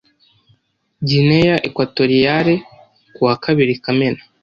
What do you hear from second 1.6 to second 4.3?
ekwatoriyale ku wa kabiri kamena